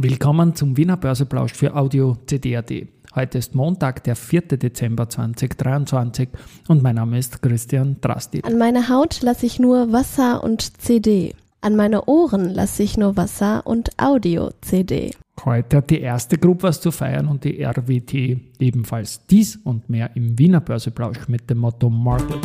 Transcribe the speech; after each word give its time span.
Willkommen 0.00 0.54
zum 0.54 0.76
Wiener 0.76 0.96
Börseplausch 0.96 1.52
für 1.52 1.74
Audio 1.74 2.16
CD.at. 2.26 2.70
Heute 3.16 3.38
ist 3.38 3.54
Montag, 3.56 4.04
der 4.04 4.14
4. 4.14 4.42
Dezember 4.42 5.08
2023 5.08 6.28
und 6.68 6.82
mein 6.84 6.94
Name 6.94 7.18
ist 7.18 7.42
Christian 7.42 7.96
Drastil. 8.00 8.42
An 8.44 8.58
meine 8.58 8.88
Haut 8.88 9.22
lasse 9.22 9.46
ich 9.46 9.58
nur 9.58 9.92
Wasser 9.92 10.44
und 10.44 10.80
CD. 10.80 11.34
An 11.62 11.74
meine 11.74 12.04
Ohren 12.04 12.54
lasse 12.54 12.84
ich 12.84 12.96
nur 12.96 13.16
Wasser 13.16 13.66
und 13.66 13.90
Audio-CD. 14.00 15.10
Heute 15.44 15.78
hat 15.78 15.90
die 15.90 16.00
erste 16.00 16.38
Gruppe 16.38 16.64
was 16.64 16.80
zu 16.80 16.92
feiern 16.92 17.26
und 17.26 17.42
die 17.42 17.60
RWT 17.64 18.38
ebenfalls. 18.60 19.26
Dies 19.26 19.56
und 19.56 19.90
mehr 19.90 20.14
im 20.14 20.38
Wiener 20.38 20.60
Börseplausch 20.60 21.26
mit 21.26 21.50
dem 21.50 21.58
Motto 21.58 21.90
Market. 21.90 22.38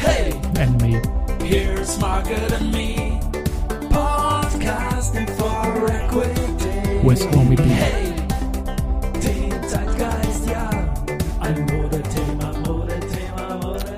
Hey, 0.00 0.32
And 0.58 0.80
me. 0.80 1.02
here's 1.44 1.98
Margaret 2.00 2.52
and 2.58 2.72
me, 2.72 3.07
With 7.18 7.26
Homie 7.36 7.56
B. 7.56 7.64
Hey, 7.64 8.14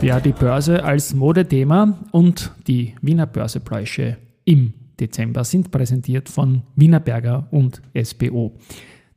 ja, 0.00 0.18
die 0.20 0.32
Börse 0.32 0.82
als 0.82 1.12
Modethema 1.12 1.98
und 2.12 2.50
die 2.66 2.94
Wiener 3.02 3.26
Börsepläusche 3.26 4.16
im 4.46 4.72
Dezember 4.98 5.44
sind 5.44 5.70
präsentiert 5.70 6.30
von 6.30 6.62
Wienerberger 6.76 7.46
und 7.50 7.82
SBO. 8.02 8.56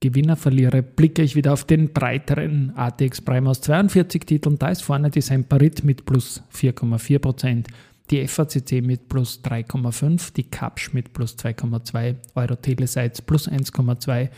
Gewinner, 0.00 0.36
Verlierer, 0.36 0.82
blicke 0.82 1.22
ich 1.22 1.36
wieder 1.36 1.54
auf 1.54 1.64
den 1.64 1.92
breiteren 1.92 2.72
ATX 2.76 3.22
Prime 3.22 3.48
aus 3.48 3.62
42 3.62 4.26
Titeln. 4.26 4.58
Da 4.58 4.68
ist 4.68 4.82
vorne 4.82 5.10
die 5.10 5.22
Semperit 5.22 5.84
mit 5.84 6.04
plus 6.04 6.42
4,4%, 6.54 7.64
die 8.10 8.28
FACC 8.28 8.82
mit 8.82 9.08
plus 9.08 9.40
3,5%, 9.42 10.34
die 10.34 10.44
Kapsch 10.44 10.92
mit 10.92 11.14
plus 11.14 11.36
2,2%, 11.36 12.16
Euro 12.34 12.56
Telesites 12.56 13.22
plus 13.22 13.48
1,2% 13.48 14.28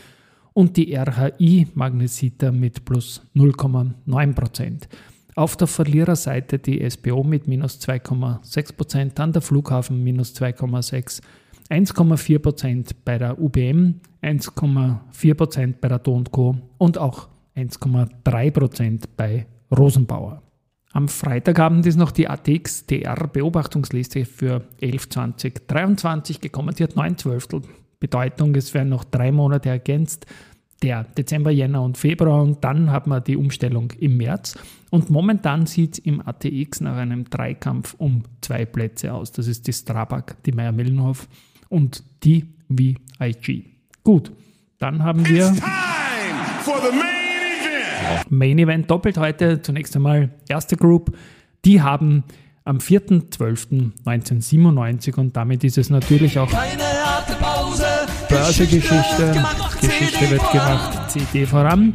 und 0.53 0.77
die 0.77 0.95
RHI 0.95 1.67
Magnesita 1.73 2.51
mit 2.51 2.85
plus 2.85 3.21
0,9%. 3.35 4.87
Auf 5.35 5.57
der 5.57 5.67
Verliererseite 5.67 6.57
die 6.57 6.89
SBO 6.89 7.23
mit 7.23 7.47
minus 7.47 7.79
2,6%, 7.81 9.11
dann 9.13 9.33
der 9.33 9.41
Flughafen 9.41 10.03
minus 10.03 10.33
2,6%, 10.35 11.21
1,4% 11.69 12.91
bei 13.05 13.17
der 13.17 13.39
UBM, 13.39 14.01
1,4% 14.23 15.75
bei 15.79 15.87
der 15.87 15.99
Do 15.99 16.23
Co. 16.31 16.57
und 16.77 16.97
auch 16.97 17.29
1,3% 17.55 19.03
bei 19.15 19.45
Rosenbauer. 19.75 20.41
Am 20.91 21.07
Freitagabend 21.07 21.85
ist 21.85 21.97
noch 21.97 22.11
die 22.11 22.27
ATX 22.27 22.87
DR 22.87 23.27
Beobachtungsliste 23.27 24.25
für 24.25 24.63
11, 24.81 25.09
20, 25.09 25.67
23 25.67 26.41
gekommen. 26.41 26.73
Die 26.73 26.83
hat 26.83 26.95
9 26.95 27.17
Zwölftel 27.17 27.61
Bedeutung. 27.99 28.55
Es 28.55 28.73
werden 28.73 28.89
noch 28.89 29.03
drei 29.03 29.31
Monate 29.31 29.69
ergänzt. 29.69 30.25
Der 30.81 31.03
Dezember, 31.03 31.51
Jänner 31.51 31.83
und 31.83 31.97
Februar 31.97 32.41
und 32.41 32.63
dann 32.63 32.89
hat 32.89 33.05
man 33.05 33.23
die 33.23 33.35
Umstellung 33.35 33.91
im 33.99 34.17
März. 34.17 34.57
Und 34.89 35.09
momentan 35.09 35.65
sieht 35.65 35.93
es 35.93 35.99
im 35.99 36.25
ATX 36.25 36.81
nach 36.81 36.95
einem 36.95 37.29
Dreikampf 37.29 37.95
um 37.97 38.23
zwei 38.41 38.65
Plätze 38.65 39.13
aus. 39.13 39.31
Das 39.31 39.47
ist 39.47 39.67
die 39.67 39.73
Strabag, 39.73 40.37
die 40.45 40.53
Meier-Millenhof 40.53 41.27
und 41.69 42.03
die 42.23 42.45
VIG. 42.67 43.65
Gut, 44.03 44.31
dann 44.77 45.03
haben 45.03 45.27
wir 45.27 45.47
It's 45.47 45.59
time 45.59 45.69
for 46.63 46.79
the 46.81 46.91
main 46.95 47.61
event. 47.61 48.31
Main 48.31 48.59
Event 48.59 48.89
doppelt 48.91 49.17
heute. 49.17 49.61
Zunächst 49.61 49.95
einmal 49.95 50.29
erste 50.47 50.77
Group. 50.77 51.17
Die 51.65 51.81
haben 51.81 52.23
am 52.63 52.77
4.12.1997 52.77 55.17
und 55.17 55.35
damit 55.35 55.63
ist 55.63 55.77
es 55.77 55.89
natürlich 55.89 56.39
auch 56.39 56.49
Keine 56.49 56.83
harte 56.83 57.33
Pause, 57.35 57.85
Börsegeschichte. 58.29 59.45
Geschichte 59.81 60.29
wird 60.29 60.51
gemacht. 60.51 61.11
CD 61.11 61.45
voran. 61.45 61.93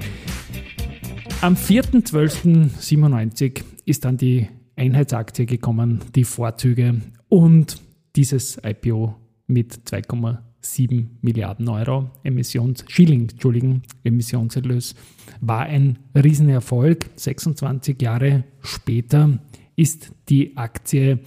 Am 1.41 1.54
4.12.97 1.54 3.62
ist 3.84 4.04
dann 4.04 4.16
die 4.16 4.49
Einheitsaktie 4.76 5.47
gekommen, 5.47 6.00
die 6.15 6.25
Vorzüge 6.25 7.00
und 7.28 7.81
dieses 8.16 8.59
IPO 8.65 9.15
mit 9.47 9.75
2,7 9.87 11.06
Milliarden 11.22 11.69
Euro 11.69 12.10
Emissions 12.22 12.84
Schilling, 12.88 13.28
Entschuldigen, 13.28 13.82
Emissionserlös 14.03 14.94
war 15.41 15.62
ein 15.66 15.99
Riesenerfolg. 16.15 17.10
26 17.16 18.00
Jahre 18.00 18.44
später 18.62 19.38
ist 19.77 20.12
die 20.28 20.56
Aktie 20.56 21.21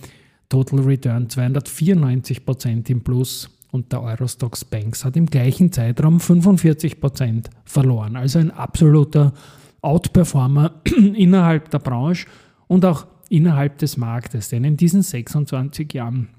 Total 0.49 0.79
Return 0.79 1.29
294 1.29 2.45
Prozent 2.45 2.89
im 2.89 3.01
Plus 3.03 3.49
und 3.71 3.91
der 3.91 4.01
Eurostox 4.01 4.63
Banks 4.63 5.03
hat 5.03 5.17
im 5.17 5.25
gleichen 5.25 5.71
Zeitraum 5.71 6.19
45 6.19 6.99
Prozent 7.01 7.49
verloren. 7.65 8.15
Also 8.15 8.39
ein 8.39 8.51
absoluter 8.51 9.33
Outperformer 9.81 10.81
innerhalb 11.15 11.69
der 11.69 11.79
Branche 11.79 12.27
und 12.67 12.85
auch 12.85 13.07
innerhalb 13.29 13.77
des 13.77 13.97
Marktes. 13.97 14.49
Denn 14.49 14.63
in 14.63 14.77
diesen 14.77 15.01
26 15.01 15.93
Jahren 15.93 16.29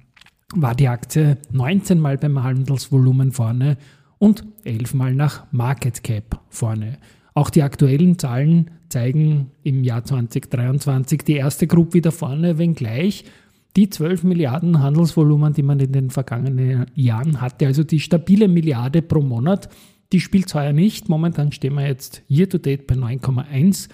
war 0.54 0.75
die 0.75 0.88
Aktie 0.88 1.36
19 1.53 1.98
Mal 1.98 2.16
beim 2.16 2.42
Handelsvolumen 2.42 3.32
vorne 3.32 3.76
und 4.19 4.44
11 4.64 4.94
Mal 4.94 5.14
nach 5.14 5.47
Market 5.53 6.03
Cap 6.03 6.41
vorne. 6.48 6.98
Auch 7.34 7.50
die 7.50 7.62
aktuellen 7.62 8.19
Zahlen 8.19 8.70
zeigen 8.88 9.50
im 9.62 9.84
Jahr 9.84 10.04
2023 10.04 11.22
die 11.22 11.34
erste 11.34 11.66
Gruppe 11.66 11.94
wieder 11.94 12.12
vorne, 12.12 12.59
wenngleich 12.59 13.25
die 13.76 13.91
12 13.91 14.25
Milliarden 14.25 14.81
Handelsvolumen, 14.81 15.53
die 15.53 15.62
man 15.62 15.78
in 15.78 15.92
den 15.92 16.10
vergangenen 16.10 16.86
Jahren 16.94 17.41
hatte, 17.41 17.66
also 17.66 17.84
die 17.84 18.00
stabile 18.00 18.48
Milliarde 18.48 19.03
pro 19.03 19.20
Monat, 19.20 19.69
die 20.12 20.20
spielt 20.20 20.53
heuer 20.54 20.72
nicht. 20.72 21.10
Momentan 21.10 21.53
stehen 21.53 21.75
wir 21.75 21.86
jetzt 21.86 22.22
year 22.28 22.48
to 22.48 22.56
date 22.56 22.86
bei 22.86 22.94
9,1 22.94 23.88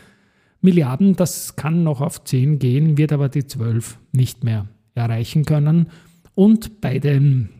Milliarden. 0.60 1.16
Das 1.16 1.56
kann 1.56 1.82
noch 1.82 2.00
auf 2.00 2.22
10 2.22 2.60
gehen, 2.60 2.96
wird 2.96 3.12
aber 3.12 3.28
die 3.28 3.46
12 3.46 3.98
nicht 4.12 4.44
mehr 4.44 4.68
erreichen 4.94 5.44
können. 5.44 5.88
Und 6.34 6.80
bei 6.80 6.98
den 6.98 7.50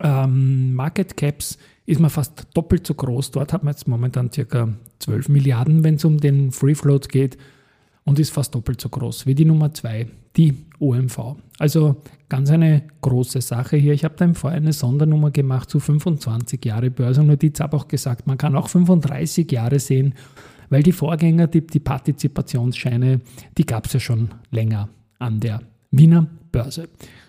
ähm, 0.00 0.74
Market 0.74 1.16
Caps 1.16 1.58
ist 1.86 2.00
man 2.00 2.10
fast 2.10 2.48
doppelt 2.54 2.86
so 2.86 2.94
groß. 2.94 3.30
Dort 3.30 3.52
hat 3.52 3.62
man 3.62 3.72
jetzt 3.72 3.88
momentan 3.88 4.32
circa 4.32 4.68
12 4.98 5.28
Milliarden, 5.28 5.84
wenn 5.84 5.94
es 5.94 6.04
um 6.04 6.18
den 6.18 6.50
Free 6.50 6.74
Float 6.74 7.08
geht 7.08 7.38
und 8.04 8.18
ist 8.18 8.30
fast 8.30 8.54
doppelt 8.54 8.80
so 8.80 8.88
groß 8.88 9.26
wie 9.26 9.34
die 9.34 9.44
Nummer 9.44 9.72
2, 9.72 10.06
die 10.36 10.54
OMV. 10.78 11.36
Also 11.58 11.96
ganz 12.28 12.50
eine 12.50 12.82
große 13.00 13.40
Sache 13.40 13.76
hier. 13.76 13.92
Ich 13.92 14.04
habe 14.04 14.14
da 14.16 14.32
vorher 14.34 14.58
eine 14.58 14.72
Sondernummer 14.72 15.30
gemacht 15.30 15.70
zu 15.70 15.80
25 15.80 16.64
Jahre 16.64 16.90
Börse. 16.90 17.22
Notiz 17.22 17.60
habe 17.60 17.76
auch 17.76 17.88
gesagt, 17.88 18.26
man 18.26 18.38
kann 18.38 18.56
auch 18.56 18.68
35 18.68 19.50
Jahre 19.50 19.78
sehen, 19.78 20.14
weil 20.70 20.82
die 20.82 20.92
Vorgänger, 20.92 21.46
die, 21.46 21.66
die 21.66 21.80
Partizipationsscheine, 21.80 23.20
die 23.56 23.66
gab 23.66 23.86
es 23.86 23.94
ja 23.94 24.00
schon 24.00 24.30
länger 24.50 24.88
an 25.18 25.40
der 25.40 25.62
Wiener 25.90 26.26
Börse. 26.52 26.88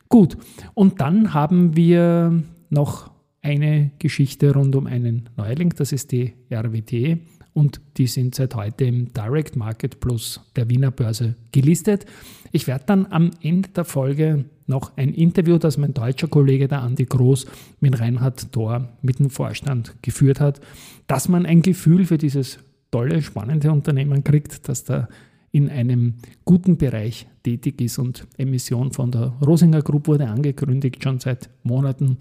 Gut, 0.09 0.37
und 0.73 1.01
dann 1.01 1.33
haben 1.33 1.75
wir 1.75 2.43
noch 2.69 3.11
eine 3.41 3.91
Geschichte 3.99 4.53
rund 4.53 4.75
um 4.75 4.87
einen 4.87 5.29
Neuling, 5.37 5.73
das 5.75 5.91
ist 5.91 6.11
die 6.11 6.33
RWT 6.51 7.19
und 7.53 7.81
die 7.97 8.07
sind 8.07 8.35
seit 8.35 8.55
heute 8.55 8.85
im 8.85 9.11
Direct 9.13 9.55
Market 9.55 9.99
Plus 9.99 10.41
der 10.55 10.69
Wiener 10.69 10.91
Börse 10.91 11.35
gelistet. 11.51 12.05
Ich 12.51 12.67
werde 12.67 12.83
dann 12.85 13.07
am 13.07 13.31
Ende 13.41 13.69
der 13.69 13.85
Folge 13.85 14.45
noch 14.67 14.95
ein 14.97 15.13
Interview, 15.13 15.57
das 15.57 15.77
mein 15.77 15.93
deutscher 15.93 16.27
Kollege, 16.27 16.67
der 16.67 16.81
Andi 16.81 17.05
Groß, 17.05 17.47
mit 17.79 17.99
Reinhard 17.99 18.51
Thor 18.51 18.89
mit 19.01 19.19
dem 19.19 19.29
Vorstand 19.29 19.95
geführt 20.01 20.39
hat, 20.39 20.61
dass 21.07 21.29
man 21.29 21.45
ein 21.45 21.61
Gefühl 21.61 22.05
für 22.05 22.17
dieses 22.17 22.59
tolle, 22.91 23.21
spannende 23.21 23.71
Unternehmen 23.71 24.23
kriegt, 24.23 24.67
das 24.69 24.83
da 24.83 25.07
in 25.51 25.69
einem 25.69 26.15
guten 26.45 26.77
Bereich 26.77 27.27
tätig 27.43 27.81
ist 27.81 27.97
und 27.97 28.27
Emission 28.37 28.91
von 28.91 29.11
der 29.11 29.33
Rosinger 29.45 29.81
Group 29.81 30.07
wurde 30.07 30.27
angekündigt 30.27 31.03
schon 31.03 31.19
seit 31.19 31.49
Monaten 31.63 32.17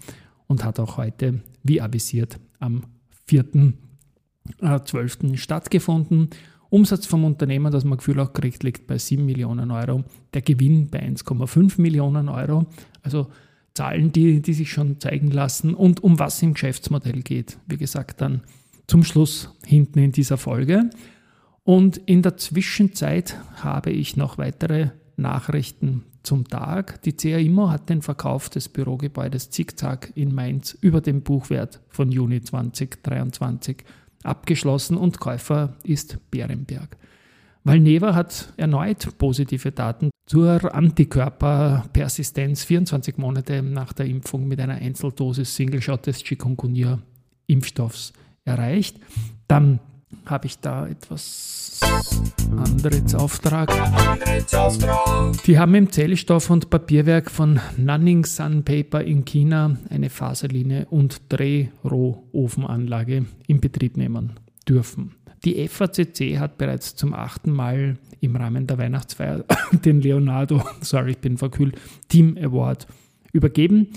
und 0.47 0.63
hat 0.63 0.79
auch 0.79 0.97
heute, 0.97 1.41
wie 1.63 1.81
avisiert, 1.81 2.39
am 2.59 2.83
4.12. 3.29 5.37
stattgefunden. 5.37 6.29
Umsatz 6.69 7.05
vom 7.05 7.23
Unternehmen, 7.23 7.71
das 7.71 7.85
man 7.85 7.97
Gefühl 7.97 8.19
auch 8.19 8.33
kriegt, 8.33 8.63
liegt 8.63 8.87
bei 8.87 8.97
7 8.97 9.25
Millionen 9.25 9.71
Euro. 9.71 10.03
Der 10.33 10.41
Gewinn 10.41 10.89
bei 10.89 11.01
1,5 11.01 11.81
Millionen 11.81 12.29
Euro. 12.29 12.65
Also 13.03 13.27
Zahlen, 13.73 14.11
die, 14.11 14.41
die 14.41 14.53
sich 14.53 14.71
schon 14.71 14.99
zeigen 14.99 15.31
lassen 15.31 15.75
und 15.75 16.03
um 16.03 16.19
was 16.19 16.41
im 16.41 16.53
Geschäftsmodell 16.53 17.21
geht. 17.21 17.57
Wie 17.67 17.77
gesagt, 17.77 18.21
dann 18.21 18.41
zum 18.87 19.03
Schluss 19.03 19.53
hinten 19.65 19.99
in 19.99 20.11
dieser 20.11 20.37
Folge. 20.37 20.89
Und 21.67 21.97
in 21.97 22.21
der 22.21 22.37
Zwischenzeit 22.37 23.35
habe 23.57 23.91
ich 23.91 24.15
noch 24.15 24.37
weitere 24.37 24.91
Nachrichten 25.17 26.05
zum 26.23 26.47
Tag. 26.47 27.01
Die 27.01 27.11
CA 27.11 27.39
Immo 27.39 27.69
hat 27.69 27.89
den 27.89 28.01
Verkauf 28.01 28.49
des 28.49 28.69
Bürogebäudes 28.69 29.49
Zickzack 29.49 30.13
in 30.15 30.33
Mainz 30.33 30.77
über 30.79 31.01
dem 31.01 31.23
Buchwert 31.23 31.81
von 31.89 32.09
Juni 32.09 32.41
2023 32.41 33.83
abgeschlossen 34.23 34.95
und 34.95 35.19
Käufer 35.19 35.75
ist 35.83 36.31
Bärenberg. 36.31 36.95
Valneva 37.65 38.15
hat 38.15 38.53
erneut 38.55 39.17
positive 39.17 39.73
Daten 39.73 40.09
zur 40.25 40.73
Antikörperpersistenz 40.73 42.63
24 42.63 43.17
Monate 43.17 43.61
nach 43.61 43.91
der 43.91 44.05
Impfung 44.05 44.47
mit 44.47 44.61
einer 44.61 44.75
Einzeldosis 44.75 45.53
Single-Shot 45.57 46.07
des 46.07 46.23
Chikungunya-Impfstoffs 46.23 48.13
erreicht. 48.45 49.01
Dann 49.49 49.81
habe 50.25 50.47
ich 50.47 50.59
da 50.59 50.87
etwas 50.87 51.79
anderes 52.51 53.15
Auftrag. 53.15 53.69
Die 55.45 55.59
haben 55.59 55.75
im 55.75 55.91
Zellstoff- 55.91 56.49
und 56.49 56.69
Papierwerk 56.69 57.29
von 57.29 57.59
Nanning 57.77 58.25
Sun 58.25 58.63
Paper 58.63 59.03
in 59.03 59.25
China 59.25 59.77
eine 59.89 60.09
Faserline 60.09 60.87
und 60.89 61.21
Drehrohofenanlage 61.29 63.25
in 63.47 63.59
Betrieb 63.59 63.97
nehmen 63.97 64.33
dürfen. 64.67 65.15
Die 65.43 65.67
FACC 65.67 66.39
hat 66.39 66.57
bereits 66.57 66.95
zum 66.95 67.13
achten 67.13 67.51
Mal 67.51 67.97
im 68.21 68.35
Rahmen 68.35 68.65
der 68.65 68.77
Weihnachtsfeier 68.77 69.45
den 69.71 70.01
Leonardo, 70.01 70.63
sorry, 70.81 71.11
ich 71.11 71.19
bin 71.19 71.37
verkühlt, 71.37 71.79
Team 72.07 72.37
Award 72.41 72.87
übergeben. 73.33 73.87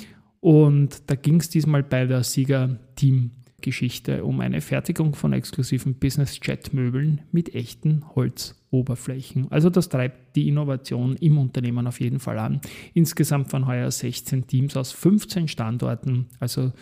Und 0.40 1.10
da 1.10 1.14
ging 1.14 1.40
es 1.40 1.50
diesmal 1.50 1.82
bei 1.82 2.06
der 2.06 2.22
Sieger-Team 2.24 3.30
Geschichte 3.60 4.24
um 4.24 4.40
eine 4.40 4.60
Fertigung 4.60 5.14
von 5.14 5.32
exklusiven 5.32 5.94
Business-Jet-Möbeln 5.94 7.22
mit 7.32 7.54
echten 7.54 8.04
Holzoberflächen. 8.14 9.50
Also 9.50 9.70
das 9.70 9.88
treibt 9.88 10.36
die 10.36 10.48
Innovation 10.48 11.16
im 11.16 11.38
Unternehmen 11.38 11.86
auf 11.86 12.00
jeden 12.00 12.20
Fall 12.20 12.38
an. 12.38 12.60
Insgesamt 12.94 13.52
waren 13.52 13.66
heuer 13.66 13.90
16 13.90 14.46
Teams 14.46 14.76
aus 14.76 14.92
15 14.92 15.48
Standorten, 15.48 16.26
also 16.38 16.72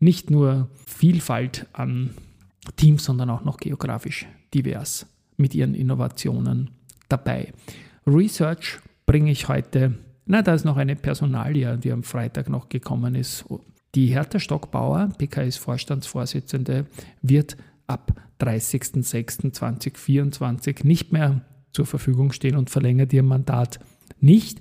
nicht 0.00 0.30
nur 0.30 0.68
Vielfalt 0.86 1.66
an 1.72 2.10
Teams, 2.76 3.04
sondern 3.04 3.30
auch 3.30 3.44
noch 3.44 3.56
geografisch 3.56 4.26
divers 4.54 5.06
mit 5.36 5.54
ihren 5.54 5.74
Innovationen 5.74 6.70
dabei. 7.08 7.52
Research 8.06 8.78
bringe 9.06 9.30
ich 9.30 9.48
heute, 9.48 9.94
na, 10.26 10.42
da 10.42 10.54
ist 10.54 10.64
noch 10.64 10.76
eine 10.76 10.96
Personalie, 10.96 11.78
die 11.78 11.92
am 11.92 12.02
Freitag 12.02 12.48
noch 12.48 12.68
gekommen 12.68 13.14
ist, 13.14 13.44
die 13.94 14.06
Hertha 14.06 14.38
Stockbauer, 14.38 15.08
PKS 15.18 15.56
Vorstandsvorsitzende, 15.56 16.86
wird 17.22 17.56
ab 17.86 18.12
30.06.2024 18.40 20.86
nicht 20.86 21.12
mehr 21.12 21.42
zur 21.72 21.86
Verfügung 21.86 22.32
stehen 22.32 22.56
und 22.56 22.70
verlängert 22.70 23.12
ihr 23.12 23.22
Mandat 23.22 23.78
nicht. 24.20 24.60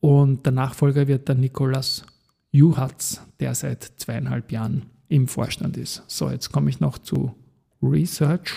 Und 0.00 0.44
der 0.46 0.52
Nachfolger 0.52 1.08
wird 1.08 1.28
dann 1.28 1.40
Nikolaus 1.40 2.04
Juhatz, 2.50 3.20
der 3.40 3.54
seit 3.54 3.92
zweieinhalb 3.96 4.52
Jahren 4.52 4.86
im 5.08 5.28
Vorstand 5.28 5.76
ist. 5.76 6.02
So, 6.06 6.30
jetzt 6.30 6.52
komme 6.52 6.70
ich 6.70 6.80
noch 6.80 6.96
zu 6.98 7.34
Research. 7.82 8.54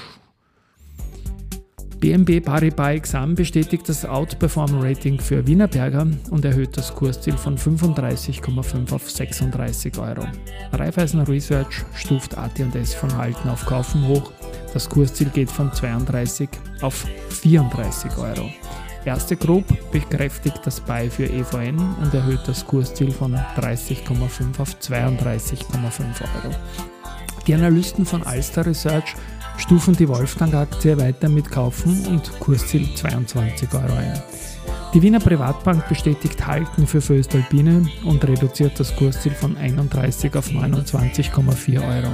BNB 2.06 2.40
Paribas 2.40 2.94
Exam 2.94 3.34
bestätigt 3.34 3.90
das 3.90 4.06
Outperform-Rating 4.06 5.20
für 5.20 5.48
Wienerberger 5.48 6.06
und 6.30 6.46
erhöht 6.46 6.78
das 6.78 6.94
Kursziel 6.94 7.36
von 7.36 7.58
35,5 7.58 8.94
auf 8.94 9.10
36 9.10 9.98
Euro. 9.98 10.28
Raiffeisen 10.72 11.22
Research 11.22 11.84
stuft 11.96 12.38
AT&S 12.38 12.94
von 12.94 13.18
Halten 13.18 13.50
auf 13.50 13.66
Kaufen 13.66 14.08
hoch. 14.08 14.32
Das 14.72 14.88
Kursziel 14.88 15.30
geht 15.30 15.50
von 15.50 15.74
32 15.74 16.48
auf 16.82 17.08
34 17.30 18.16
Euro. 18.20 18.52
Erste 19.04 19.36
Group 19.36 19.66
bekräftigt 19.92 20.60
das 20.64 20.80
Buy 20.82 21.10
für 21.10 21.26
EVN 21.26 21.80
und 22.04 22.14
erhöht 22.14 22.42
das 22.46 22.68
Kursziel 22.68 23.10
von 23.10 23.34
30,5 23.34 24.60
auf 24.60 24.76
32,5 24.80 25.64
Euro. 26.44 26.54
Die 27.48 27.54
Analysten 27.54 28.08
von 28.08 28.24
Alster 28.24 28.66
Research 28.66 29.16
stufen 29.58 29.96
die 29.96 30.08
Wolfgang-Aktie 30.08 30.98
weiter 30.98 31.30
mit 31.30 31.52
Kaufen 31.52 32.06
und 32.08 32.40
Kursziel 32.40 32.96
22 32.96 33.72
Euro 33.72 33.94
ein. 33.94 34.20
Die 34.96 35.02
Wiener 35.02 35.20
Privatbank 35.20 35.88
bestätigt 35.88 36.48
Halten 36.48 36.88
für 36.88 37.02
Föstalpine 37.02 37.88
und 38.04 38.26
reduziert 38.28 38.80
das 38.80 38.96
Kursziel 38.96 39.34
von 39.34 39.56
31 39.58 40.36
auf 40.36 40.50
29,4 40.50 41.88
Euro. 41.88 42.12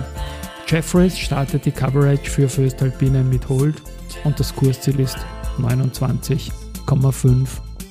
Jeffreys 0.67 1.17
startet 1.17 1.65
die 1.65 1.71
Coverage 1.71 2.29
für 2.29 2.49
Föstalpine 2.49 3.23
mit 3.23 3.47
Hold 3.47 3.81
und 4.25 4.37
das 4.37 4.53
Kursziel 4.53 4.99
ist 4.99 5.17
29,5 5.59 7.47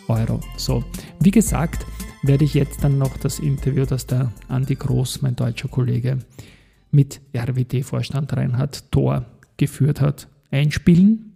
Euro. 0.09 0.41
So, 0.59 0.85
wie 1.21 1.31
gesagt, 1.31 1.87
werde 2.23 2.45
ich 2.45 2.53
jetzt 2.53 2.85
dann 2.85 2.99
noch 2.99 3.17
das 3.17 3.39
Interview, 3.39 3.87
das 3.87 4.05
der 4.07 4.31
Andi 4.49 4.75
Groß, 4.75 5.23
mein 5.23 5.37
deutscher 5.37 5.69
Kollege, 5.69 6.19
mit 6.91 7.21
RWT-Vorstand 7.35 8.37
Reinhard 8.37 8.91
Thor 8.91 9.25
geführt 9.57 10.01
hat, 10.01 10.29
einspielen. 10.51 11.35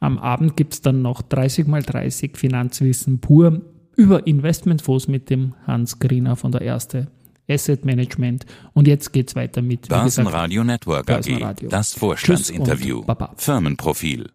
Am 0.00 0.18
Abend 0.18 0.56
gibt 0.56 0.74
es 0.74 0.82
dann 0.82 1.02
noch 1.02 1.22
30 1.22 1.66
x 1.68 1.86
30 1.86 2.36
Finanzwissen 2.36 3.20
pur 3.20 3.62
über 3.96 4.26
Investmentfonds 4.26 5.08
mit 5.08 5.30
dem 5.30 5.54
Hans 5.66 5.98
Griner 5.98 6.36
von 6.36 6.52
der 6.52 6.60
Erste 6.60 7.08
Asset 7.48 7.84
Management. 7.84 8.44
Und 8.74 8.86
jetzt 8.86 9.12
geht 9.12 9.28
es 9.28 9.36
weiter 9.36 9.62
mit 9.62 9.88
Börsenradio 9.88 10.64
Network 10.64 11.06
Börsenradio. 11.06 11.68
AG. 11.68 11.70
Das 11.70 11.94
Vorstandsinterview. 11.94 13.04
Firmenprofil. 13.36 14.30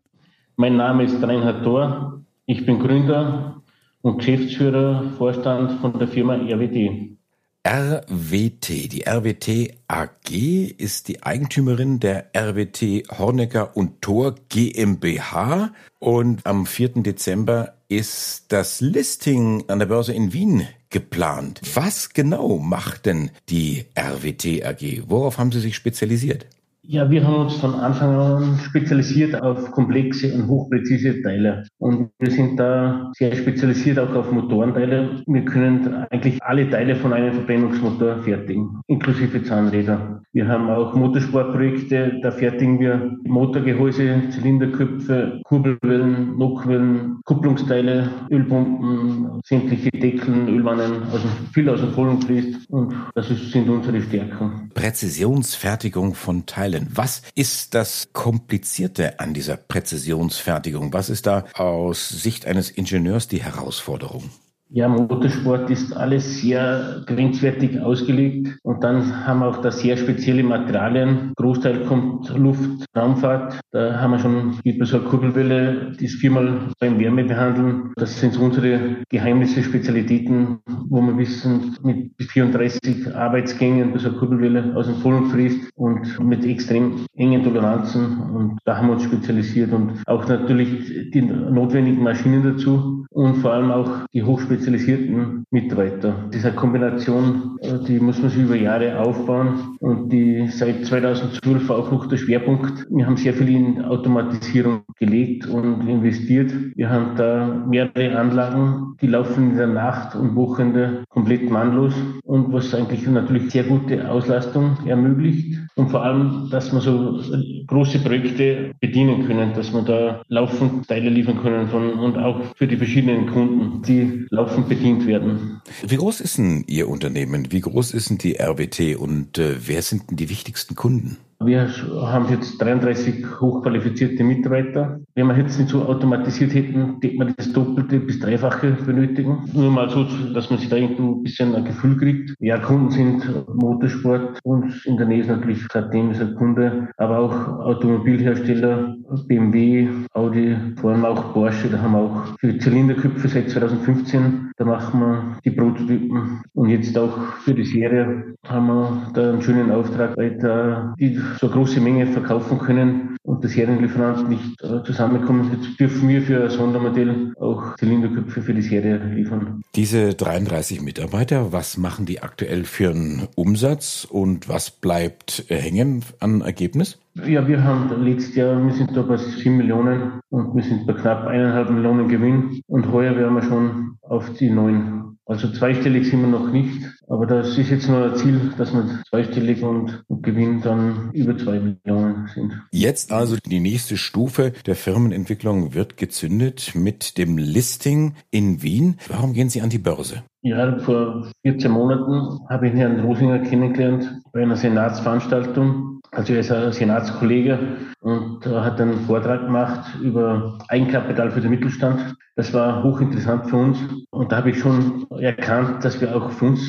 Mein 0.56 0.78
Name 0.78 1.04
ist 1.04 1.22
Reinhard 1.22 1.64
Thor. 1.64 2.22
Ich 2.46 2.66
bin 2.66 2.80
Gründer 2.80 3.62
und 4.02 4.18
Geschäftsführer, 4.18 5.12
Vorstand 5.18 5.80
von 5.80 5.98
der 6.00 6.08
Firma 6.08 6.36
RWT. 6.36 7.18
RWT. 7.64 8.92
Die 8.92 9.04
RWT 9.08 9.76
AG 9.88 10.32
ist 10.78 11.08
die 11.08 11.22
Eigentümerin 11.22 12.00
der 12.00 12.32
RWT 12.36 13.04
Hornecker 13.20 13.78
und 13.78 14.02
Thor 14.02 14.34
GmbH 14.50 15.72
und 16.00 16.44
am 16.48 16.66
4. 16.66 17.04
Dezember 17.04 17.76
ist 17.88 18.46
das 18.48 18.82
Listing 18.82 19.66
an 19.68 19.78
der 19.78 19.86
Börse 19.86 20.12
in 20.12 20.34
Wien 20.34 20.68
geplant. 20.90 21.62
Was 21.76 22.10
genau 22.10 22.58
macht 22.58 23.06
denn 23.06 23.30
die 23.50 23.86
RWT 23.96 24.66
AG? 24.66 25.04
Worauf 25.08 25.38
haben 25.38 25.52
Sie 25.52 25.60
sich 25.60 25.76
spezialisiert? 25.76 26.48
Ja, 26.92 27.10
wir 27.10 27.26
haben 27.26 27.46
uns 27.46 27.56
von 27.56 27.74
Anfang 27.76 28.14
an 28.18 28.60
spezialisiert 28.66 29.42
auf 29.42 29.72
komplexe 29.72 30.34
und 30.34 30.50
hochpräzise 30.50 31.22
Teile. 31.22 31.64
Und 31.78 32.10
wir 32.20 32.32
sind 32.32 32.60
da 32.60 33.10
sehr 33.16 33.34
spezialisiert 33.34 33.98
auch 33.98 34.14
auf 34.14 34.30
Motorenteile. 34.30 35.24
Wir 35.26 35.46
können 35.46 36.06
eigentlich 36.10 36.44
alle 36.44 36.70
Teile 36.70 36.98
von 36.98 37.14
einem 37.14 37.34
Verbrennungsmotor 37.34 38.22
fertigen, 38.24 38.82
inklusive 38.88 39.42
Zahnräder. 39.42 40.22
Wir 40.34 40.48
haben 40.50 40.70
auch 40.70 40.94
Motorsportprojekte, 40.94 42.20
da 42.24 42.32
fertigen 42.32 42.80
wir 42.82 43.18
Motorgehäuse, 43.24 44.24
Zylinderköpfe, 44.30 45.42
Kurbelwellen, 45.46 46.38
Nockwellen, 46.38 47.22
Kupplungsteile, 47.24 48.10
Ölpumpen, 48.30 49.42
sämtliche 49.46 49.92
Deckeln, 49.92 50.48
Ölwannen, 50.48 51.04
also 51.12 51.28
viel 51.54 51.70
aus 51.70 51.80
dem 51.80 52.22
fließt. 52.22 52.70
Und 52.70 52.94
das 53.16 53.30
ist, 53.30 53.52
sind 53.52 53.70
unsere 53.70 54.02
Stärken. 54.02 54.70
Präzisionsfertigung 54.74 56.16
von 56.16 56.46
Teilen. 56.46 56.81
Was 56.90 57.22
ist 57.36 57.74
das 57.74 58.10
Komplizierte 58.14 59.20
an 59.20 59.34
dieser 59.34 59.58
Präzisionsfertigung? 59.58 60.94
Was 60.94 61.10
ist 61.10 61.28
da 61.28 61.46
aus 61.54 62.10
Sicht 62.10 62.46
eines 62.46 62.72
Ingenieurs 62.72 63.28
die 63.28 63.44
Herausforderung? 63.44 64.32
Ja, 64.74 64.88
Motorsport 64.88 65.70
ist 65.70 65.92
alles 65.98 66.40
sehr 66.40 67.04
grenzwertig 67.06 67.82
ausgelegt 67.82 68.58
und 68.64 68.82
dann 68.86 69.28
haben 69.28 69.40
wir 69.40 69.48
auch 69.48 69.58
da 69.58 69.70
sehr 69.70 69.98
spezielle 69.98 70.44
Materialien. 70.44 71.34
Großteil 71.36 71.84
kommt 71.84 72.30
Luft, 72.38 72.86
Raumfahrt. 72.96 73.60
Da 73.72 74.00
haben 74.00 74.12
wir 74.12 74.20
schon 74.20 74.56
wie 74.64 74.72
bei 74.80 74.86
so 74.86 75.00
einer 75.00 75.08
Kurbelwelle, 75.08 75.92
die 76.00 76.06
ist 76.06 76.22
viermal 76.22 76.70
beim 76.80 76.98
Wärme 77.00 77.26
behandeln. 77.26 77.92
Das 77.98 78.18
sind 78.18 78.34
so 78.34 78.44
unsere 78.44 78.96
Geheimnisse, 79.10 79.62
Spezialitäten, 79.62 80.60
wo 80.88 81.02
wir 81.02 81.18
wissen, 81.18 81.76
mit 81.84 82.16
bis 82.16 82.28
34 82.28 83.14
Arbeitsgängen 83.14 83.92
bei 83.92 84.00
so 84.00 84.08
einer 84.08 84.20
Kurbelwelle 84.20 84.74
aus 84.78 84.86
dem 84.86 84.96
Vollen 84.96 85.26
fließt 85.32 85.70
und 85.76 86.18
mit 86.22 86.46
extrem 86.46 87.08
engen 87.18 87.44
Toleranzen. 87.44 88.22
Und 88.32 88.58
da 88.64 88.78
haben 88.78 88.88
wir 88.88 88.94
uns 88.94 89.04
spezialisiert 89.04 89.74
und 89.74 90.02
auch 90.08 90.26
natürlich 90.30 91.12
die 91.12 91.24
notwendigen 91.24 92.02
Maschinen 92.02 92.42
dazu 92.44 93.01
und 93.22 93.36
vor 93.36 93.54
allem 93.54 93.70
auch 93.70 94.08
die 94.14 94.24
hochspezialisierten 94.24 95.46
Mitarbeiter. 95.52 96.28
Diese 96.34 96.52
Kombination, 96.52 97.60
äh, 97.62 97.78
die 97.88 98.00
muss 98.00 98.20
man 98.20 98.32
sich 98.32 98.42
über 98.42 98.56
Jahre 98.56 99.00
aufbauen 99.00 99.78
und 99.80 100.10
die 100.10 100.48
seit 100.48 100.84
2012 100.86 101.70
auch 101.70 101.92
noch 101.92 102.08
der 102.08 102.18
Schwerpunkt. 102.18 102.88
Wir 102.90 103.06
haben 103.06 103.18
sehr 103.18 103.36
viel 103.36 103.50
in 103.50 103.86
Automatisierung 103.86 104.82
gelegt 104.98 105.46
und 105.46 105.88
investiert. 105.88 106.52
Wir 106.76 106.90
haben 106.90 107.16
da 107.16 107.64
mehrere 107.68 108.18
Anlagen, 108.18 108.96
die 109.02 109.08
laufen 109.08 109.52
in 109.52 109.58
der 109.58 109.68
Nacht 109.68 110.16
und 110.16 110.36
Wochenende 110.36 111.04
komplett 111.10 111.48
mannlos 111.52 111.94
und 112.24 112.52
was 112.52 112.74
eigentlich 112.74 113.06
natürlich 113.08 113.52
sehr 113.52 113.66
gute 113.66 114.10
Auslastung 114.10 114.78
ermöglicht 114.88 115.60
und 115.82 115.90
vor 115.90 116.04
allem, 116.04 116.48
dass 116.52 116.72
wir 116.72 116.80
so 116.80 117.20
große 117.66 118.00
Projekte 118.00 118.72
bedienen 118.80 119.26
können, 119.26 119.54
dass 119.54 119.74
wir 119.74 119.82
da 119.82 120.22
laufend 120.28 120.88
Teile 120.88 121.10
liefern 121.10 121.42
können 121.42 121.68
von, 121.70 121.94
und 121.94 122.18
auch 122.18 122.40
für 122.56 122.68
die 122.68 122.78
verschiedenen 122.78 123.32
Kunden, 123.32 123.82
die 123.82 124.28
laufend 124.30 124.70
bedient 124.70 125.08
werden. 125.08 125.62
Wie 125.88 125.96
groß 125.96 126.22
ist 126.22 126.38
denn 126.38 126.64
Ihr 126.68 126.88
Unternehmen? 126.88 127.52
Wie 127.52 127.62
groß 127.62 127.94
ist 127.94 128.12
denn 128.12 128.20
die 128.20 128.40
RWT 128.40 128.96
und 128.98 129.40
äh, 129.40 129.56
wer 129.66 129.82
sind 129.82 130.10
denn 130.10 130.18
die 130.18 130.30
wichtigsten 130.30 130.76
Kunden? 130.76 131.18
Wir 131.44 131.68
haben 132.02 132.30
jetzt 132.30 132.62
33 132.62 133.26
hochqualifizierte 133.40 134.24
Mitarbeiter. 134.24 135.00
Wenn 135.16 135.28
wir 135.28 135.38
jetzt 135.38 135.58
nicht 135.58 135.70
so 135.70 135.84
automatisiert 135.84 136.54
hätten, 136.54 136.98
hätten 137.02 137.18
wir 137.18 137.34
das 137.36 137.52
Doppelte 137.52 138.00
bis 138.00 138.20
Dreifache 138.20 138.78
benötigen. 138.86 139.50
Nur 139.54 139.72
mal 139.72 139.90
so, 139.90 140.06
dass 140.34 140.50
man 140.50 140.60
sich 140.60 140.70
da 140.70 140.76
ein 140.76 141.24
bisschen 141.24 141.56
ein 141.56 141.66
Gefühl 141.66 141.98
kriegt. 141.98 142.36
Ja, 142.40 142.60
Kunden 142.60 142.92
sind 142.92 143.24
Motorsport 143.56 144.40
und 144.44 144.86
in 144.86 144.98
der 144.98 145.08
Nähe 145.08 145.22
ist 145.22 145.30
natürlich 145.30 145.68
KTM 145.68 146.12
ist 146.12 146.22
ein 146.22 146.36
Kunde, 146.36 146.90
aber 146.98 147.20
auch 147.20 147.60
Automobilhersteller, 147.66 148.96
BMW, 149.28 149.88
Audi, 150.14 150.56
vor 150.80 150.92
allem 150.92 151.06
auch 151.06 151.34
Porsche. 151.34 151.70
Da 151.70 151.82
haben 151.82 151.94
wir 151.94 152.00
auch 152.00 152.38
für 152.40 152.58
Zylinderköpfe 152.58 153.28
seit 153.28 153.50
2015, 153.50 154.51
da 154.62 154.68
machen 154.68 155.00
wir 155.00 155.38
die 155.44 155.50
Prototypen. 155.50 156.44
Und 156.54 156.70
jetzt 156.70 156.96
auch 156.96 157.18
für 157.44 157.56
die 157.56 157.66
Serie 157.66 158.36
haben 158.48 158.68
wir 158.68 159.12
da 159.16 159.32
einen 159.32 159.42
schönen 159.42 159.72
Auftrag, 159.72 160.16
weil 160.18 160.38
da 160.38 160.94
die 161.00 161.20
so 161.40 161.50
große 161.50 161.82
Menge 161.82 162.06
verkaufen 162.06 162.60
können 162.60 163.11
und 163.24 163.44
der 163.44 163.50
Serienlieferant 163.50 164.30
nicht 164.30 164.62
äh, 164.64 164.84
zusammenkommen. 164.84 165.52
Jetzt 165.52 165.80
dürfen 165.80 166.10
wir 166.10 166.22
für 166.22 166.44
ein 166.44 166.50
Sondermodell 166.50 167.34
auch 167.40 167.76
Zylinderköpfe 167.78 168.42
für 168.42 168.54
die 168.54 168.62
Serie 168.62 168.98
liefern. 168.98 169.62
Diese 169.76 170.14
33 170.14 170.82
Mitarbeiter, 170.82 171.54
was 171.54 171.78
machen 171.78 172.06
die 172.06 172.22
aktuell 172.22 172.64
für 172.64 172.92
einen 172.92 173.28
Umsatz 173.36 174.06
und 174.10 174.50
was 174.50 174.72
bleibt 174.72 175.46
äh, 175.50 175.56
hängen 175.56 176.04
an 176.20 176.42
Ergebnis? 176.42 177.00
Ja, 177.16 177.48
wir 177.48 177.64
haben 177.64 178.04
letztes 178.04 178.36
Jahr, 178.36 178.66
wir 178.66 178.74
sind 178.74 178.96
da 178.96 179.02
bei 179.02 179.18
7 179.18 179.58
Millionen 179.58 180.22
und 180.30 180.56
wir 180.56 180.64
sind 180.64 180.88
bei 180.88 180.94
knapp 180.94 181.28
eineinhalb 181.28 181.70
Millionen 181.70 182.08
Gewinn 182.08 182.62
und 182.68 182.92
heuer 182.92 183.16
werden 183.18 183.36
wir 183.36 183.44
schon 183.44 183.98
auf 184.02 184.34
die 184.34 184.50
9. 184.50 185.18
Also 185.26 185.52
zweistellig 185.52 186.10
sind 186.10 186.22
wir 186.22 186.30
noch 186.30 186.52
nicht, 186.52 186.90
aber 187.12 187.26
das 187.26 187.58
ist 187.58 187.70
jetzt 187.70 187.90
nur 187.90 188.06
ein 188.06 188.16
Ziel, 188.16 188.54
dass 188.58 188.74
wir 188.74 189.02
zweistellig 189.10 189.62
und, 189.64 190.04
und 190.08 190.24
Gewinn 190.24 190.62
dann 190.62 191.12
über 191.12 191.38
2 191.38 191.60
Millionen 191.60 192.28
sind. 192.34 192.54
Jetzt 192.72 193.12
also 193.12 193.36
die 193.36 193.60
nächste 193.60 193.98
Stufe 193.98 194.54
der 194.66 194.76
Firmenentwicklung 194.76 195.74
wird 195.74 195.98
gezündet 195.98 196.72
mit 196.74 197.18
dem 197.18 197.38
Listing 197.38 198.16
in 198.32 198.64
Wien. 198.64 198.98
Warum 199.10 199.34
gehen 199.34 199.50
Sie 199.50 199.62
an 199.62 199.70
die 199.70 199.78
Börse? 199.78 200.24
Ja, 200.44 200.80
vor 200.80 201.30
14 201.44 201.70
Monaten 201.70 202.40
habe 202.50 202.70
ich 202.70 202.74
Herrn 202.74 203.02
Rosinger 203.02 203.40
kennengelernt 203.40 204.22
bei 204.32 204.42
einer 204.42 204.56
Senatsveranstaltung. 204.56 206.00
Also 206.12 206.34
er 206.34 206.40
ist 206.40 206.52
ein 206.52 206.72
Senatskollege 206.72 207.60
und 208.02 208.46
hat 208.46 208.82
einen 208.82 209.02
Vortrag 209.02 209.46
gemacht 209.46 209.96
über 210.02 210.58
Eigenkapital 210.68 211.30
für 211.32 211.42
den 211.42 211.52
Mittelstand. 211.52 212.16
Das 212.36 212.54
war 212.54 212.84
hochinteressant 212.84 213.50
für 213.50 213.58
uns 213.58 213.78
und 214.10 214.32
da 214.32 214.38
habe 214.38 214.50
ich 214.50 214.60
schon 214.60 215.06
erkannt, 215.12 215.86
dass 215.86 216.02
wir 216.02 216.16
auch 216.16 216.32
für 216.32 216.46
uns 216.46 216.62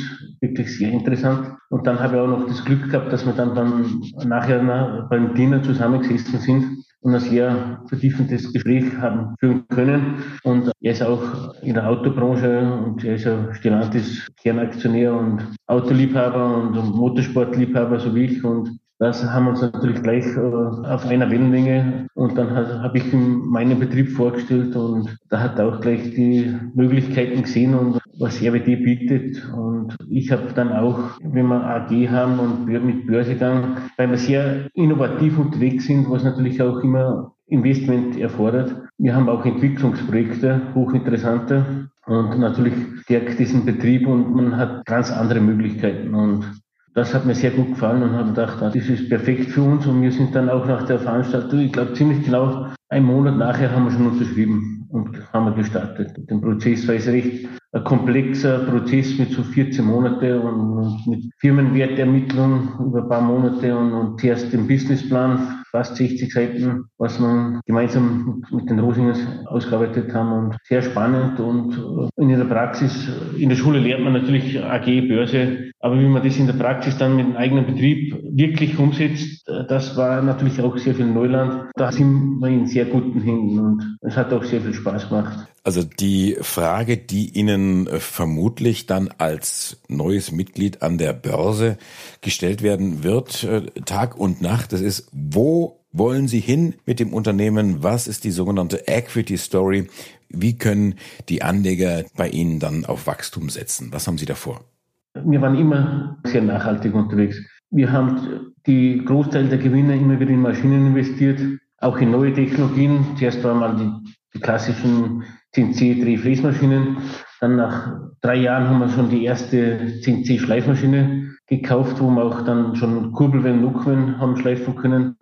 wirklich 0.42 0.76
sehr 0.76 0.90
interessant. 0.90 1.56
Und 1.70 1.86
dann 1.86 1.98
habe 2.00 2.16
ich 2.16 2.20
auch 2.20 2.26
noch 2.26 2.46
das 2.46 2.64
Glück 2.64 2.90
gehabt, 2.90 3.12
dass 3.12 3.24
wir 3.24 3.32
dann, 3.32 3.54
dann 3.54 4.02
nachher 4.24 5.06
beim 5.08 5.34
Dinner 5.34 5.62
zusammengesessen 5.62 6.40
sind 6.40 6.84
und 7.00 7.14
ein 7.14 7.20
sehr 7.20 7.82
vertiefendes 7.86 8.52
Gespräch 8.52 8.84
haben 8.98 9.34
führen 9.38 9.66
können. 9.68 10.16
Und 10.42 10.70
er 10.80 10.92
ist 10.92 11.02
auch 11.02 11.54
in 11.62 11.74
der 11.74 11.88
Autobranche 11.88 12.60
und 12.84 13.04
er 13.04 13.14
ist 13.14 13.26
ein 13.26 13.54
Stellantis 13.54 14.26
Kernaktionär 14.42 15.14
und 15.14 15.46
Autoliebhaber 15.66 16.56
und 16.56 16.96
Motorsportliebhaber, 16.96 18.00
so 18.00 18.14
wie 18.14 18.24
ich. 18.24 18.44
Und 18.44 18.78
das 18.98 19.24
haben 19.24 19.46
wir 19.46 19.50
uns 19.50 19.62
natürlich 19.62 20.00
gleich 20.00 20.24
äh, 20.36 20.38
auf 20.38 21.04
einer 21.06 21.28
Wellenlänge 21.28 22.06
und 22.14 22.38
dann 22.38 22.54
habe 22.54 22.98
ich 22.98 23.12
ihm 23.12 23.48
meinen 23.48 23.80
Betrieb 23.80 24.10
vorgestellt 24.10 24.76
und 24.76 25.18
da 25.28 25.40
hat 25.40 25.58
er 25.58 25.66
auch 25.66 25.80
gleich 25.80 26.14
die 26.14 26.54
Möglichkeiten 26.74 27.42
gesehen 27.42 27.74
und 27.74 28.00
was 28.22 28.40
RWD 28.40 28.76
bietet. 28.84 29.52
Und 29.52 29.96
ich 30.08 30.30
habe 30.30 30.52
dann 30.54 30.72
auch, 30.72 31.18
wenn 31.22 31.48
wir 31.48 31.62
AG 31.62 31.90
haben 32.08 32.38
und 32.38 32.66
mit 32.66 33.06
Börsegang, 33.06 33.76
weil 33.96 34.10
wir 34.10 34.16
sehr 34.16 34.68
innovativ 34.74 35.38
unterwegs 35.38 35.86
sind, 35.86 36.08
was 36.08 36.22
natürlich 36.22 36.62
auch 36.62 36.78
immer 36.82 37.34
Investment 37.48 38.18
erfordert. 38.18 38.74
Wir 38.96 39.14
haben 39.14 39.28
auch 39.28 39.44
Entwicklungsprojekte, 39.44 40.62
hochinteressante. 40.74 41.88
Und 42.06 42.38
natürlich 42.38 42.74
stärkt 43.02 43.38
diesen 43.38 43.64
Betrieb 43.64 44.06
und 44.06 44.34
man 44.34 44.56
hat 44.56 44.86
ganz 44.86 45.10
andere 45.10 45.40
Möglichkeiten. 45.40 46.14
Und 46.14 46.61
das 46.94 47.14
hat 47.14 47.24
mir 47.24 47.34
sehr 47.34 47.52
gut 47.52 47.70
gefallen 47.70 48.02
und 48.02 48.12
habe 48.12 48.28
gedacht, 48.30 48.60
das 48.60 48.74
ist 48.74 49.08
perfekt 49.08 49.50
für 49.50 49.62
uns. 49.62 49.86
Und 49.86 50.02
wir 50.02 50.12
sind 50.12 50.34
dann 50.34 50.50
auch 50.50 50.66
nach 50.66 50.84
der 50.84 50.98
Veranstaltung, 50.98 51.60
ich 51.60 51.72
glaube 51.72 51.94
ziemlich 51.94 52.24
genau 52.24 52.66
einen 52.90 53.06
Monat 53.06 53.38
nachher 53.38 53.72
haben 53.72 53.84
wir 53.84 53.92
schon 53.92 54.06
unterschrieben 54.06 54.86
und 54.90 55.32
haben 55.32 55.46
wir 55.46 55.52
gestartet. 55.52 56.10
Den 56.28 56.40
Prozess 56.42 56.86
war 56.86 56.94
es 56.94 57.06
recht 57.06 57.48
ein 57.74 57.84
komplexer 57.84 58.58
Prozess 58.60 59.18
mit 59.18 59.30
so 59.30 59.42
14 59.42 59.84
Monate 59.84 60.38
und, 60.38 61.06
mit 61.06 61.24
Firmenwertermittlung 61.38 62.68
über 62.86 63.02
ein 63.02 63.08
paar 63.08 63.22
Monate 63.22 63.74
und, 63.74 63.94
und 63.94 64.20
zuerst 64.20 64.52
den 64.52 64.68
Businessplan, 64.68 65.62
fast 65.70 65.96
60 65.96 66.30
Seiten, 66.30 66.84
was 66.98 67.18
wir 67.18 67.60
gemeinsam 67.64 68.44
mit 68.50 68.68
den 68.68 68.78
Rosingers 68.78 69.18
ausgearbeitet 69.46 70.12
haben 70.12 70.32
und 70.32 70.56
sehr 70.64 70.82
spannend 70.82 71.40
und 71.40 72.10
in 72.16 72.28
der 72.28 72.44
Praxis, 72.44 73.08
in 73.38 73.48
der 73.48 73.56
Schule 73.56 73.78
lernt 73.78 74.04
man 74.04 74.12
natürlich 74.12 74.62
AG, 74.62 75.08
Börse, 75.08 75.71
aber 75.82 76.00
wie 76.00 76.06
man 76.06 76.22
das 76.22 76.36
in 76.36 76.46
der 76.46 76.54
Praxis 76.54 76.96
dann 76.96 77.16
mit 77.16 77.26
dem 77.26 77.36
eigenen 77.36 77.66
Betrieb 77.66 78.16
wirklich 78.22 78.78
umsetzt, 78.78 79.46
das 79.68 79.96
war 79.96 80.22
natürlich 80.22 80.60
auch 80.60 80.78
sehr 80.78 80.94
viel 80.94 81.06
Neuland. 81.06 81.70
Da 81.74 81.90
sind 81.90 82.38
wir 82.40 82.48
in 82.48 82.66
sehr 82.66 82.86
guten 82.86 83.20
Händen 83.20 83.58
und 83.58 83.98
es 84.00 84.16
hat 84.16 84.32
auch 84.32 84.44
sehr 84.44 84.60
viel 84.60 84.74
Spaß 84.74 85.08
gemacht. 85.08 85.48
Also 85.64 85.84
die 85.84 86.36
Frage, 86.40 86.96
die 86.96 87.30
Ihnen 87.38 87.86
äh, 87.86 88.00
vermutlich 88.00 88.86
dann 88.86 89.10
als 89.18 89.80
neues 89.88 90.32
Mitglied 90.32 90.82
an 90.82 90.98
der 90.98 91.12
Börse 91.12 91.78
gestellt 92.20 92.62
werden 92.62 93.04
wird, 93.04 93.44
äh, 93.44 93.62
Tag 93.84 94.18
und 94.18 94.42
Nacht, 94.42 94.72
das 94.72 94.80
ist, 94.80 95.08
wo 95.12 95.80
wollen 95.92 96.26
Sie 96.26 96.40
hin 96.40 96.74
mit 96.84 96.98
dem 96.98 97.12
Unternehmen? 97.12 97.82
Was 97.82 98.08
ist 98.08 98.24
die 98.24 98.32
sogenannte 98.32 98.88
Equity 98.88 99.36
Story? 99.36 99.88
Wie 100.28 100.56
können 100.56 100.96
die 101.28 101.42
Anleger 101.42 102.04
bei 102.16 102.28
Ihnen 102.28 102.58
dann 102.58 102.84
auf 102.84 103.06
Wachstum 103.06 103.48
setzen? 103.48 103.88
Was 103.92 104.08
haben 104.08 104.18
Sie 104.18 104.26
davor? 104.26 104.64
Wir 105.14 105.40
waren 105.42 105.58
immer 105.58 106.18
sehr 106.24 106.42
nachhaltig 106.42 106.94
unterwegs. 106.94 107.38
Wir 107.70 107.92
haben 107.92 108.52
die 108.66 109.04
Großteil 109.04 109.48
der 109.48 109.58
Gewinne 109.58 109.96
immer 109.96 110.18
wieder 110.18 110.30
in 110.30 110.40
Maschinen 110.40 110.86
investiert, 110.86 111.40
auch 111.78 111.98
in 111.98 112.10
neue 112.10 112.32
Technologien. 112.32 113.04
Zuerst 113.18 113.42
war 113.44 113.54
mal 113.54 113.76
die, 113.76 114.12
die 114.34 114.40
klassischen 114.40 115.24
CNC-Drehfräsmaschinen. 115.54 116.98
Dann 117.40 117.56
nach 117.56 117.92
drei 118.20 118.36
Jahren 118.36 118.68
haben 118.68 118.78
wir 118.80 118.88
schon 118.88 119.10
die 119.10 119.24
erste 119.24 120.00
CNC-Schleifmaschine 120.00 121.32
gekauft, 121.46 122.00
wo 122.00 122.08
wir 122.10 122.24
auch 122.24 122.42
dann 122.42 122.76
schon 122.76 123.12
Kurbelwellen, 123.12 123.60
Nockwellen 123.60 124.18
haben 124.18 124.36
schleifen 124.36 124.76
können. 124.76 125.16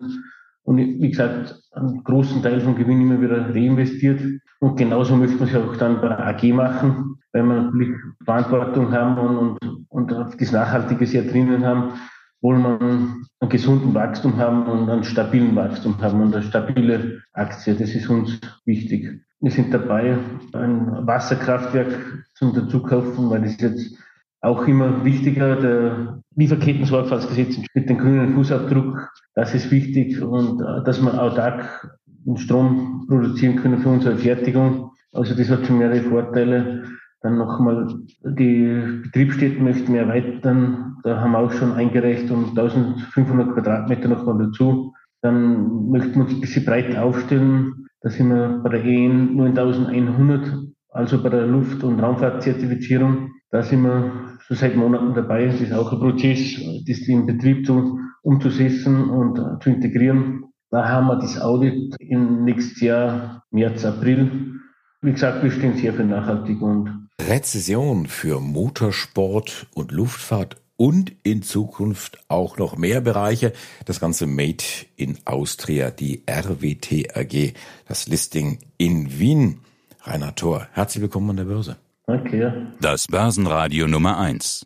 Und 0.63 0.77
wie 0.77 1.09
gesagt, 1.09 1.59
einen 1.71 2.03
großen 2.03 2.41
Teil 2.43 2.61
vom 2.61 2.75
Gewinn 2.75 3.01
immer 3.01 3.19
wieder 3.21 3.53
reinvestiert. 3.53 4.21
Und 4.59 4.77
genauso 4.77 5.15
möchte 5.15 5.37
man 5.37 5.49
es 5.49 5.55
auch 5.55 5.75
dann 5.77 5.99
bei 5.99 6.07
der 6.09 6.25
AG 6.27 6.43
machen, 6.53 7.15
weil 7.33 7.43
wir 7.43 7.61
natürlich 7.63 7.95
Verantwortung 8.23 8.91
haben 8.91 9.17
und, 9.17 9.57
und, 9.89 10.11
und 10.11 10.41
das 10.41 10.51
Nachhaltige 10.51 11.05
sehr 11.05 11.23
drinnen 11.23 11.65
haben, 11.65 11.93
wollen 12.41 12.61
wir 12.63 12.81
einen 12.81 13.49
gesunden 13.49 13.93
Wachstum 13.93 14.37
haben 14.37 14.65
und 14.65 14.89
einen 14.89 15.03
stabilen 15.03 15.55
Wachstum 15.55 15.99
haben 16.01 16.21
und 16.21 16.35
eine 16.35 16.43
stabile 16.43 17.21
Aktie. 17.33 17.75
Das 17.75 17.93
ist 17.93 18.09
uns 18.09 18.39
wichtig. 18.65 19.21
Wir 19.39 19.51
sind 19.51 19.73
dabei, 19.73 20.17
ein 20.53 21.07
Wasserkraftwerk 21.07 22.25
zum 22.35 22.53
Dazukaufen, 22.53 23.29
weil 23.29 23.41
das 23.41 23.59
jetzt 23.59 23.95
auch 24.41 24.67
immer 24.67 25.03
wichtiger. 25.05 25.55
Der 25.55 26.21
Lieferketten-Sorgfaltsgesetz 26.35 27.57
mit 27.73 27.89
dem 27.89 27.97
grünen 27.97 28.33
Fußabdruck, 28.33 29.09
das 29.35 29.53
ist 29.53 29.71
wichtig 29.71 30.21
und 30.21 30.61
äh, 30.61 30.83
dass 30.83 31.01
wir 31.01 31.21
autark 31.21 31.87
Strom 32.35 33.05
produzieren 33.07 33.55
können 33.55 33.79
für 33.79 33.89
unsere 33.89 34.17
Fertigung. 34.17 34.91
Also 35.11 35.35
das 35.35 35.49
hat 35.49 35.65
schon 35.65 35.79
mehrere 35.79 36.01
Vorteile. 36.01 36.83
Dann 37.21 37.37
nochmal, 37.37 37.87
die 38.23 39.01
Betriebsstätten 39.03 39.63
möchten 39.63 39.93
wir 39.93 40.01
erweitern. 40.01 40.97
Da 41.03 41.19
haben 41.19 41.31
wir 41.31 41.39
auch 41.39 41.51
schon 41.51 41.73
eingereicht 41.73 42.31
und 42.31 42.57
1500 42.57 43.53
Quadratmeter 43.53 44.07
nochmal 44.07 44.39
dazu. 44.39 44.93
Dann 45.21 45.89
möchten 45.89 46.15
wir 46.15 46.23
uns 46.23 46.33
ein 46.33 46.41
bisschen 46.41 46.65
breit 46.65 46.97
aufstellen. 46.97 47.85
Da 48.01 48.09
sind 48.09 48.29
wir 48.29 48.59
bei 48.63 48.69
der 48.69 48.83
EN 48.83 49.35
9100, 49.35 50.51
also 50.89 51.21
bei 51.21 51.29
der 51.29 51.45
Luft- 51.45 51.83
und 51.83 51.99
Raumfahrtzertifizierung. 51.99 53.29
Da 53.51 53.61
sind 53.61 53.83
wir 53.83 54.11
schon 54.39 54.57
seit 54.57 54.75
Monaten 54.75 55.13
dabei. 55.13 55.45
Das 55.45 55.61
ist 55.61 55.73
auch 55.73 55.91
ein 55.93 55.99
Prozess, 55.99 56.59
das 56.87 56.99
in 57.07 57.27
Betrieb 57.27 57.67
zu, 57.67 57.99
umzusetzen 58.23 59.09
und 59.09 59.61
zu 59.61 59.69
integrieren. 59.69 60.45
Da 60.71 60.89
haben 60.89 61.07
wir 61.07 61.17
das 61.17 61.39
Audit 61.39 61.95
im 61.99 62.45
nächsten 62.45 62.83
Jahr, 62.83 63.43
März, 63.51 63.85
April. 63.85 64.59
Wie 65.01 65.11
gesagt, 65.11 65.43
wir 65.43 65.51
stehen 65.51 65.75
sehr 65.75 65.93
für 65.93 66.03
nachhaltig 66.03 66.61
und 66.61 67.00
Rezession 67.27 68.07
für 68.07 68.39
Motorsport 68.39 69.67
und 69.73 69.91
Luftfahrt 69.91 70.57
und 70.75 71.11
in 71.23 71.43
Zukunft 71.43 72.19
auch 72.27 72.57
noch 72.57 72.77
mehr 72.77 73.01
Bereiche. 73.01 73.53
Das 73.85 73.99
Ganze 73.99 74.25
Made 74.25 74.63
in 74.95 75.19
Austria, 75.25 75.91
die 75.91 76.23
RWT 76.27 77.15
AG, 77.15 77.53
das 77.87 78.07
Listing 78.07 78.59
in 78.77 79.19
Wien. 79.19 79.59
Rainer 80.03 80.33
Thor, 80.33 80.67
herzlich 80.73 81.03
willkommen 81.03 81.29
an 81.31 81.37
der 81.37 81.43
Börse. 81.45 81.77
Danke. 82.07 82.67
Das 82.81 83.07
Börsenradio 83.07 83.87
Nummer 83.87 84.17
1. 84.17 84.65